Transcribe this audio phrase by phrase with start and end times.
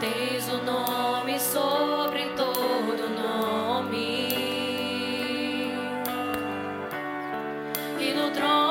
[0.00, 4.28] Tens o nome sobre todo nome.
[7.98, 8.67] E no trono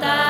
[0.00, 0.21] 答え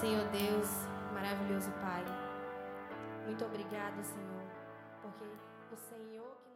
[0.00, 0.66] Senhor Deus,
[1.12, 2.02] maravilhoso Pai.
[3.26, 4.46] Muito obrigado, Senhor,
[5.02, 5.26] porque
[5.70, 6.49] o Senhor que